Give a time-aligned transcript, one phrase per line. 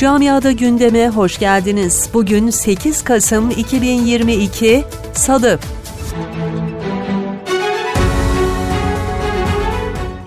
[0.00, 2.10] Camiada gündeme hoş geldiniz.
[2.14, 5.58] Bugün 8 Kasım 2022 Salı.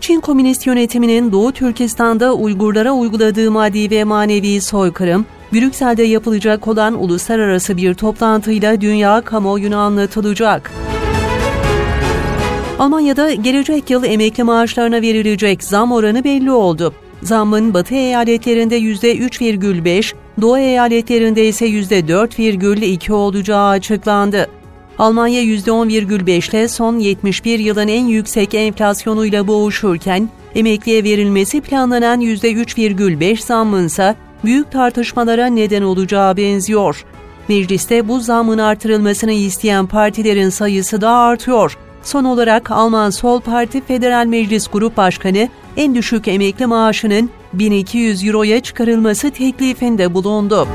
[0.00, 7.76] Çin Komünist yönetiminin Doğu Türkistan'da Uygurlara uyguladığı maddi ve manevi soykırım, Brüksel'de yapılacak olan uluslararası
[7.76, 10.70] bir toplantıyla dünya kamuoyuna anlatılacak.
[12.78, 16.94] Almanya'da gelecek yıl emekli maaşlarına verilecek zam oranı belli oldu.
[17.22, 24.48] Zammın batı eyaletlerinde %3,5, doğu eyaletlerinde ise %4,2 olacağı açıklandı.
[24.98, 33.86] Almanya %10,5 ile son 71 yılın en yüksek enflasyonuyla boğuşurken, emekliye verilmesi planlanan %3,5 zammın
[33.86, 37.04] ise büyük tartışmalara neden olacağı benziyor.
[37.48, 41.78] Mecliste bu zammın artırılmasını isteyen partilerin sayısı da artıyor.
[42.08, 48.60] Son olarak Alman Sol Parti Federal Meclis Grup Başkanı en düşük emekli maaşının 1200 euroya
[48.60, 50.68] çıkarılması teklifinde bulundu.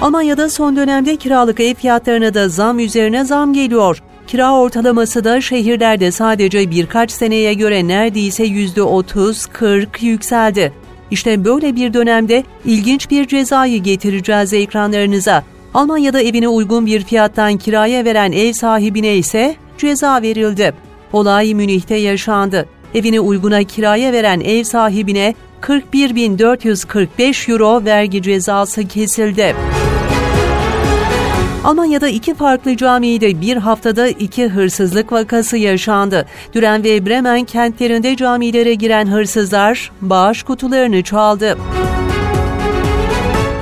[0.00, 4.02] Almanya'da son dönemde kiralık ev fiyatlarına da zam üzerine zam geliyor.
[4.26, 10.72] Kira ortalaması da şehirlerde sadece birkaç seneye göre neredeyse %30-40 yükseldi.
[11.10, 15.44] İşte böyle bir dönemde ilginç bir cezayı getireceğiz ekranlarınıza.
[15.74, 20.74] Almanya'da evine uygun bir fiyattan kiraya veren ev sahibine ise ceza verildi.
[21.12, 22.66] Olay Münih'te yaşandı.
[22.94, 29.54] Evine uyguna kiraya veren ev sahibine 41.445 euro vergi cezası kesildi.
[31.64, 36.26] Almanya'da iki farklı camide bir haftada iki hırsızlık vakası yaşandı.
[36.54, 41.58] Düren ve Bremen kentlerinde camilere giren hırsızlar bağış kutularını çaldı.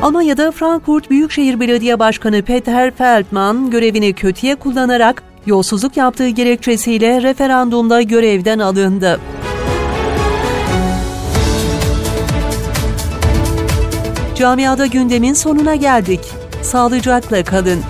[0.02, 8.58] Almanya'da Frankfurt Büyükşehir Belediye Başkanı Peter Feldman görevini kötüye kullanarak yolsuzluk yaptığı gerekçesiyle referandumda görevden
[8.58, 9.20] alındı.
[14.34, 16.20] Camiada gündemin sonuna geldik.
[16.62, 17.80] Sağlıcakla kalın.